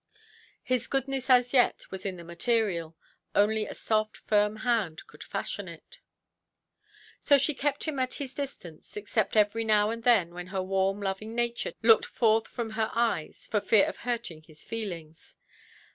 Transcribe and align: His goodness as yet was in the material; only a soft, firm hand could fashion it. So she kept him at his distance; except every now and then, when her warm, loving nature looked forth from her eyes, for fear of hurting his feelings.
His 0.63 0.87
goodness 0.87 1.29
as 1.29 1.53
yet 1.53 1.91
was 1.91 2.07
in 2.07 2.17
the 2.17 2.23
material; 2.23 2.97
only 3.35 3.67
a 3.67 3.75
soft, 3.75 4.17
firm 4.17 4.55
hand 4.65 5.05
could 5.05 5.21
fashion 5.23 5.67
it. 5.67 5.99
So 7.19 7.37
she 7.37 7.53
kept 7.53 7.83
him 7.83 7.99
at 7.99 8.15
his 8.15 8.33
distance; 8.33 8.97
except 8.97 9.35
every 9.35 9.63
now 9.63 9.91
and 9.91 10.01
then, 10.01 10.33
when 10.33 10.47
her 10.47 10.63
warm, 10.63 11.03
loving 11.03 11.35
nature 11.35 11.73
looked 11.83 12.05
forth 12.07 12.47
from 12.47 12.71
her 12.71 12.89
eyes, 12.95 13.45
for 13.45 13.61
fear 13.61 13.85
of 13.85 13.97
hurting 13.97 14.41
his 14.41 14.63
feelings. 14.63 15.35